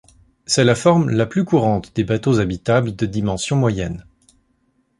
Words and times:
C'est 0.47 0.63
la 0.63 0.73
forme 0.73 1.11
la 1.11 1.27
plus 1.27 1.45
courante 1.45 1.95
des 1.95 2.03
bateaux 2.03 2.39
habitables 2.39 2.95
de 2.95 3.05
dimensions 3.05 3.55
moyennes. 3.57 4.03